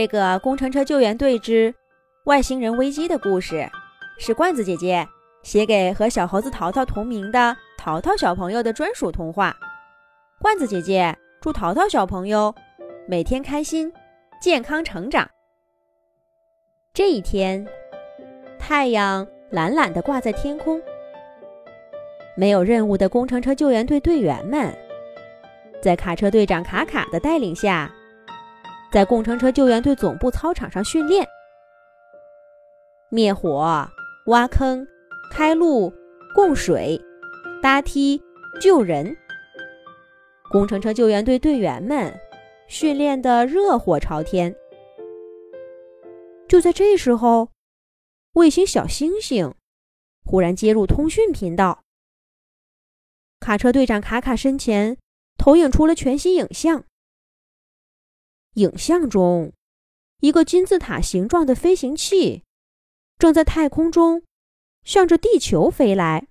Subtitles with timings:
[0.00, 1.74] 这个工程车救援队之
[2.24, 3.68] 外星人危机的故事，
[4.18, 5.06] 是罐子姐姐
[5.42, 9.54] 写给和小猴子淘淘同名的淘淘小朋友的专属童话。
[10.40, 12.54] 罐子姐姐祝淘淘小朋友
[13.06, 13.92] 每天开心、
[14.40, 15.28] 健康成长。
[16.94, 17.68] 这一天，
[18.58, 20.80] 太阳懒懒地挂在天空，
[22.34, 24.74] 没有任务的工程车救援队队员们，
[25.82, 27.94] 在卡车队长卡卡的带领下。
[28.92, 31.24] 在工程车救援队总部操场上训练，
[33.08, 33.88] 灭火、
[34.26, 34.84] 挖坑、
[35.30, 35.92] 开路、
[36.34, 37.00] 供水、
[37.62, 38.20] 搭梯、
[38.60, 39.16] 救人。
[40.50, 42.12] 工程车救援队队员们
[42.66, 44.52] 训练的热火朝天。
[46.48, 47.50] 就在这时候，
[48.32, 49.54] 卫星小星星
[50.24, 51.84] 忽然接入通讯频道，
[53.38, 54.98] 卡车队长卡卡身前
[55.38, 56.82] 投影出了全息影像。
[58.54, 59.52] 影像中，
[60.20, 62.42] 一个金字塔形状的飞行器
[63.16, 64.24] 正在太空中
[64.82, 66.26] 向着地球飞来。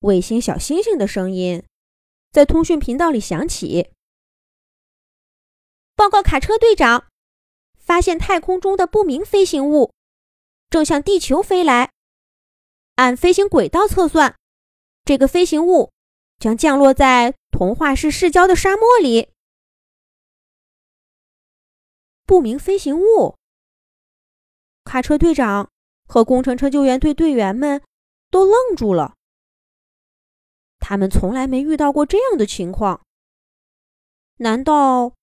[0.00, 1.64] 卫星小星星的声音
[2.30, 3.92] 在通讯频道里响起
[5.96, 7.06] ：“报告卡车队长，
[7.78, 9.92] 发现太空中的不明飞行物
[10.68, 11.90] 正向地球飞来。
[12.96, 14.36] 按飞行轨道测算，
[15.04, 15.90] 这个飞行物
[16.38, 19.30] 将降落在童话市市郊的沙漠里。”
[22.24, 23.36] 不明飞行物，
[24.84, 25.70] 卡车队长
[26.06, 27.82] 和工程车救援队队员们
[28.30, 29.16] 都愣住了。
[30.78, 33.04] 他们从来没遇到过这样的情况。
[34.36, 35.14] 难道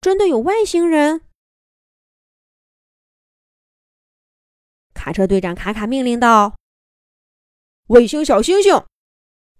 [0.00, 1.22] 真的有外星人？
[4.92, 6.56] 卡车队长卡卡命令道
[7.88, 8.84] ：“卫星小星星，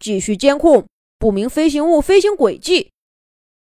[0.01, 2.91] 继续监控不明飞行物飞行轨迹，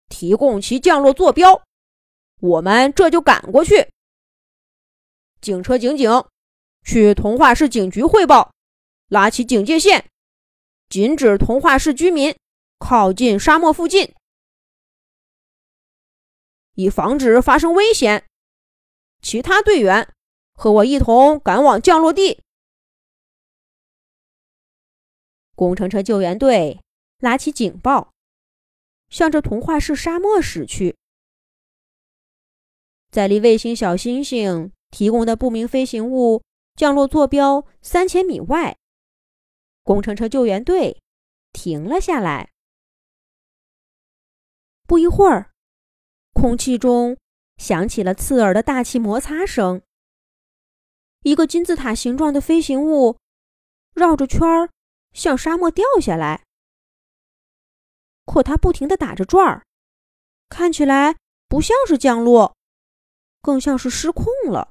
[0.09, 1.63] 提供其降落坐标。”
[2.41, 3.91] 我们这就赶过去。
[5.41, 6.11] 警车警警，
[6.85, 8.53] 去童话市警局汇报，
[9.09, 10.11] 拉起警戒线，
[10.89, 12.35] 禁止童话市居民
[12.79, 14.15] 靠近沙漠附近，
[16.75, 18.27] 以防止发生危险。
[19.23, 20.15] 其他队员
[20.55, 22.43] 和我一同赶往降落地。
[25.55, 26.81] 工程车救援队
[27.19, 28.13] 拉起警报，
[29.11, 30.97] 向着童话市沙漠驶去。
[33.11, 36.43] 在离卫星小星星提供的不明飞行物
[36.77, 38.77] 降落坐标三千米外，
[39.83, 41.01] 工程车救援队
[41.53, 42.51] 停了下来。
[44.87, 45.51] 不一会儿，
[46.33, 47.17] 空气中
[47.57, 49.83] 响起了刺耳的大气摩擦声。
[51.23, 53.19] 一个金字塔形状的飞行物
[53.93, 54.71] 绕着圈儿
[55.13, 56.45] 向沙漠掉下来，
[58.25, 59.67] 可它不停地打着转儿，
[60.49, 61.17] 看起来
[61.49, 62.57] 不像是降落。
[63.43, 64.69] 更像是失控了。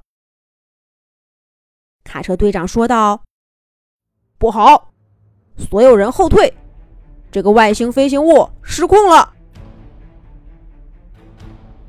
[2.04, 3.22] 卡车队长说道
[4.38, 4.92] ：“不好，
[5.56, 6.52] 所有人后退！
[7.30, 9.32] 这个外星飞行物失控了！”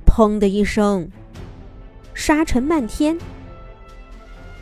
[0.06, 1.10] 砰的一声，
[2.14, 3.18] 沙尘漫天。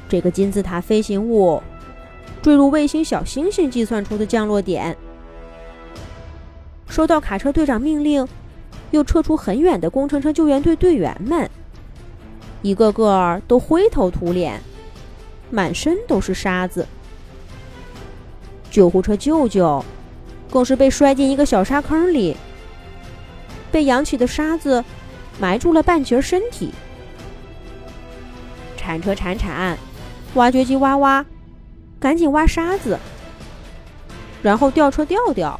[0.08, 1.62] 这个金字塔飞行物
[2.42, 4.98] 坠入卫星小星星计算出的降落点。
[6.88, 8.28] 收到卡车队长命令，
[8.92, 11.50] 又撤出很远的工程车救援队队员们。
[12.62, 14.62] 一个个都灰头土脸，
[15.50, 16.86] 满身都是沙子。
[18.70, 19.84] 救护车舅舅
[20.52, 22.36] 更是被摔进一个小沙坑里，
[23.72, 24.84] 被扬起的沙子
[25.40, 26.72] 埋住了半截身体。
[28.78, 29.78] 铲车铲铲，
[30.36, 31.26] 挖掘机挖挖，
[32.00, 33.00] 赶紧挖沙子，
[34.44, 35.60] 然后吊车吊吊，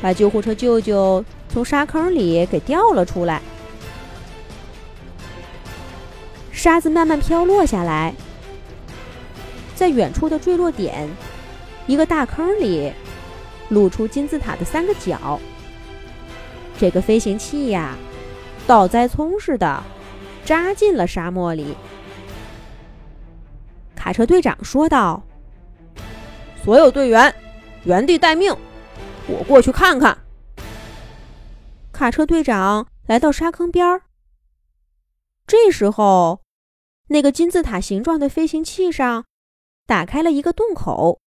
[0.00, 3.42] 把救护车舅舅从沙坑里给吊了出来。
[6.62, 8.14] 沙子慢慢飘落下来，
[9.74, 11.08] 在远处的坠落点，
[11.86, 12.92] 一个大坑里
[13.70, 15.40] 露出金字塔的三个角。
[16.78, 17.96] 这个飞行器呀，
[18.66, 19.82] 倒栽葱似的
[20.44, 21.74] 扎进了沙漠里。
[23.96, 25.22] 卡车队长说道
[26.62, 27.34] ：“所有队员
[27.84, 28.54] 原地待命，
[29.26, 30.18] 我过去看看。”
[31.90, 34.02] 卡车队长来到沙坑边儿，
[35.46, 36.42] 这时候。
[37.12, 39.26] 那个金字塔形状的飞行器上，
[39.84, 41.20] 打开了一个洞口。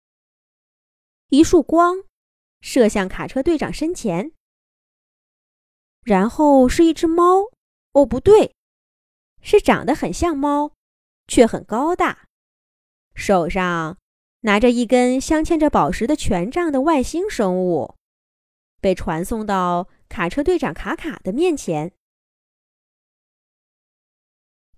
[1.31, 2.05] 一束光
[2.61, 4.33] 射向卡车队长身前，
[6.03, 7.51] 然后是一只猫。
[7.93, 8.55] 哦，不对，
[9.41, 10.75] 是长得很像猫，
[11.27, 12.27] 却很高大，
[13.15, 13.97] 手上
[14.41, 17.97] 拿着一根镶嵌着宝石的权杖的外星生物，
[18.83, 21.95] 被传送到卡车队长卡卡的面前。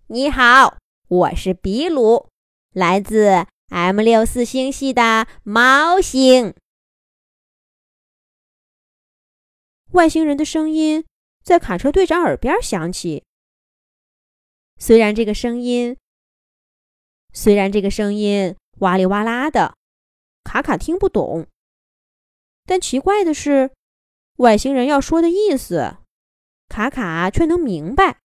[0.06, 0.78] 你好，
[1.12, 2.30] 我是比鲁，
[2.72, 6.54] 来自 M 六四星系的猫星。”
[9.92, 11.04] 外星人的声音
[11.44, 13.24] 在卡车队长耳边响起。
[14.78, 15.98] 虽然这个声音，
[17.34, 19.76] 虽然这个声音哇里哇啦的，
[20.44, 21.46] 卡卡听不懂，
[22.64, 23.70] 但奇怪的是，
[24.38, 25.98] 外星人要说的意思，
[26.70, 28.21] 卡卡却能明白。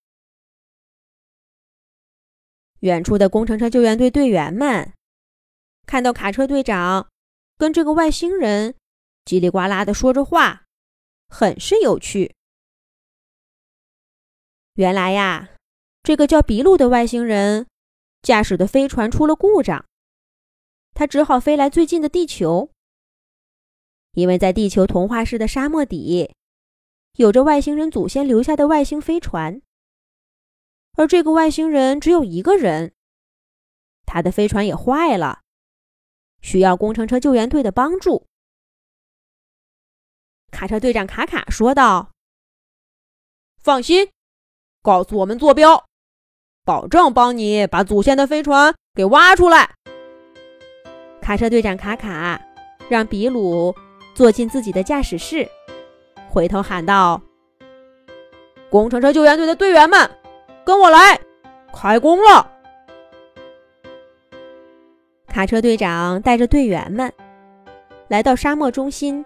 [2.87, 4.93] 远处的工程车救援队队员们
[5.85, 7.09] 看到卡车队长
[7.57, 8.75] 跟这个外星人
[9.25, 10.63] 叽里呱啦的说着话，
[11.27, 12.33] 很是有趣。
[14.75, 15.49] 原来呀，
[16.01, 17.67] 这个叫比鲁的外星人
[18.21, 19.83] 驾驶的飞船出了故障，
[20.93, 22.69] 他只好飞来最近的地球，
[24.13, 26.31] 因为在地球童话式的沙漠底，
[27.17, 29.61] 有着外星人祖先留下的外星飞船。
[30.97, 32.91] 而这个外星人只有一个人，
[34.07, 35.41] 他的飞船也坏了，
[36.41, 38.25] 需要工程车救援队的帮助。
[40.49, 42.09] 卡车队长卡卡说道
[43.61, 44.09] ：“放心，
[44.81, 45.85] 告诉我们坐标，
[46.65, 49.75] 保证帮你把祖先的飞船给挖出来。”
[51.21, 52.43] 卡车队长卡卡
[52.89, 53.75] 让比鲁
[54.15, 55.47] 坐进自己的驾驶室，
[56.27, 57.21] 回头喊道
[58.71, 60.09] ：“工程车救援队的队员们！”
[60.67, 61.17] 跟我来，
[61.73, 62.45] 开工了！
[65.25, 67.09] 卡车队长带着队员们
[68.09, 69.25] 来到沙漠中心，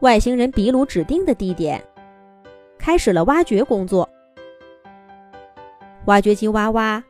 [0.00, 1.82] 外星人比鲁指定的地点，
[2.78, 4.06] 开始了挖掘工作。
[6.04, 7.02] 挖掘机挖挖，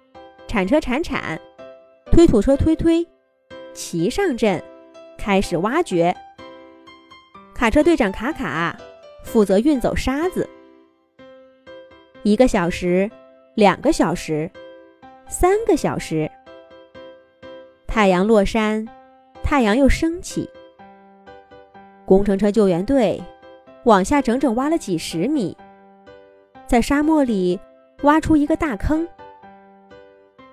[0.47, 1.37] 铲车铲铲，
[2.13, 3.05] 推土车推推，
[3.75, 4.63] 齐上阵，
[5.19, 6.15] 开始挖掘。
[7.57, 8.79] 卡车队长卡卡
[9.25, 10.49] 负责运走沙子，
[12.23, 13.11] 一个小时。
[13.59, 14.49] 两个小时，
[15.27, 16.31] 三个小时，
[17.89, 18.87] 太阳落山，
[19.43, 20.49] 太阳又升起。
[22.07, 23.21] 工程车救援队
[23.85, 25.57] 往下整整挖了几十米，
[26.69, 27.59] 在沙漠里
[28.05, 29.05] 挖出一个大坑。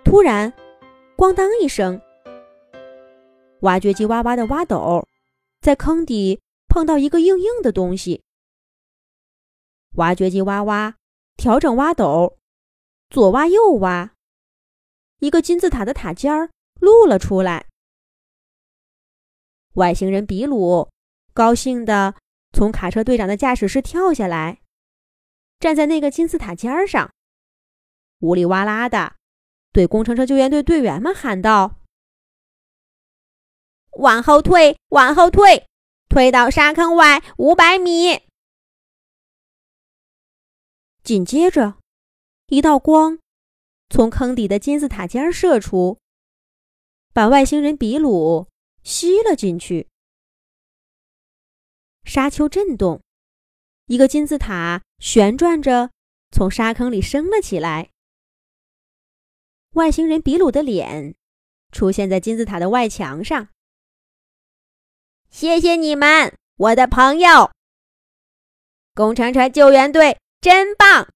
[0.04, 0.51] 突然，
[1.16, 2.01] 咣当一声，
[3.60, 5.08] 挖掘机哇哇的挖斗
[5.62, 8.24] 在坑底碰到一个硬硬的东西。
[9.98, 10.96] 挖掘机哇哇
[11.38, 12.40] 调整挖斗。
[13.10, 14.13] 左挖右挖，
[15.19, 16.50] 一个金字塔的塔尖儿
[16.80, 17.68] 露了出来。
[19.74, 20.90] 外星人比鲁
[21.34, 22.16] 高兴地
[22.54, 24.62] 从卡车队长的驾驶室跳下来，
[25.60, 27.13] 站在那个金字塔尖儿上，
[28.19, 29.16] 呜里哇啦的
[29.72, 31.81] 对工程车救援队队员们喊道
[34.00, 35.68] ：“往后退，往后退，
[36.10, 38.24] 退到沙坑外五百米。”
[41.04, 41.78] 紧接着。
[42.48, 43.18] 一道光
[43.90, 45.98] 从坑底的金字塔尖射出，
[47.12, 48.48] 把外星人比鲁
[48.84, 49.88] 吸了进去。
[52.04, 53.02] 沙丘震动，
[53.88, 55.90] 一个金字塔旋转着
[56.32, 57.90] 从沙坑里升了起来。
[59.72, 61.16] 外星人比鲁的脸
[61.72, 63.50] 出现在金字塔的外墙上。
[65.32, 67.52] 谢谢你们，我的朋友！
[68.94, 71.12] 工程车救援队真棒！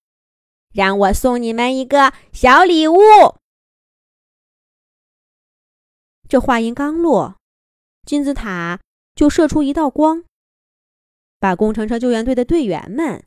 [0.80, 2.96] 让我送你们一个小礼物。
[6.30, 7.36] 这话音刚落，
[8.06, 8.80] 金字塔
[9.14, 10.24] 就射出一道光，
[11.38, 13.26] 把工程车救援队的队员们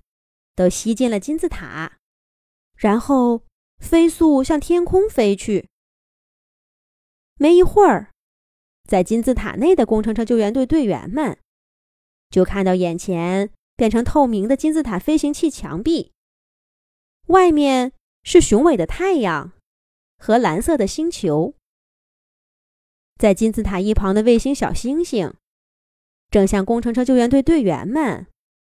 [0.57, 1.99] 都吸进了金字塔，
[2.75, 3.43] 然后
[3.77, 5.69] 飞速向天空飞去。
[7.35, 8.13] 没一会儿，
[8.89, 11.39] 在金字塔内的工程车救援队队员们
[12.31, 16.13] 就看到眼前变成透明的金字塔飞行器墙壁。
[17.33, 19.53] 外面是雄伟的太阳
[20.19, 21.55] 和蓝色的星球，
[23.17, 25.35] 在金字塔一旁的卫星小星星
[26.31, 28.27] 正向工程车救援队队员们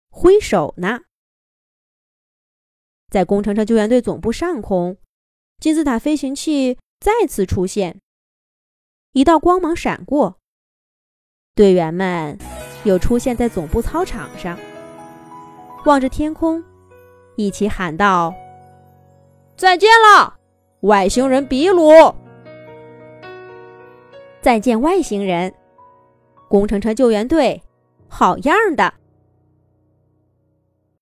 [0.09, 1.01] 挥手呢。
[3.09, 4.97] 在工程车救援队总部上空，
[5.59, 7.99] 金字塔飞行器再次出现，
[9.11, 10.39] 一道光芒闪过，
[11.53, 12.39] 队员们
[12.85, 14.57] 又出现在总部操场上，
[15.83, 16.63] 望着天空，
[17.35, 18.33] 一起喊道。
[19.63, 20.35] 再见了，
[20.81, 22.13] 外星人比鲁。
[24.41, 25.53] 再见，外星人。
[26.49, 27.63] 工程车救援队，
[28.09, 28.93] 好样的！